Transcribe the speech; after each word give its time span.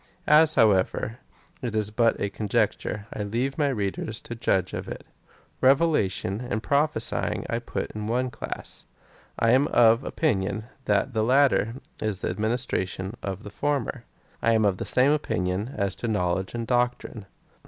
As, 0.25 0.55
however, 0.55 1.19
it 1.61 1.75
is 1.75 1.91
but 1.91 2.19
a 2.19 2.31
conjecture, 2.31 3.05
I 3.13 3.21
leave 3.21 3.59
my 3.59 3.67
readers 3.67 4.19
to 4.21 4.33
judge 4.33 4.73
of 4.73 4.87
it. 4.87 5.05
Revelation 5.61 6.41
and 6.49 6.63
prophesying 6.63 7.45
I 7.47 7.59
put 7.59 7.91
in 7.91 8.07
one 8.07 8.31
class, 8.31 8.87
and 9.37 9.49
I 9.51 9.53
am 9.53 9.67
of 9.67 10.03
opinion 10.03 10.63
that 10.85 11.13
the 11.13 11.23
latter 11.23 11.75
is 12.01 12.21
the 12.21 12.31
ad 12.31 12.39
ministration 12.39 13.13
of 13.21 13.43
the 13.43 13.51
former. 13.51 14.03
I 14.41 14.53
am 14.53 14.65
of 14.65 14.77
the 14.77 14.85
same 14.85 15.11
opinion 15.11 15.71
as 15.77 15.93
to 15.97 16.07
knowledge 16.07 16.55
and 16.55 16.65
doctrine. 16.65 17.27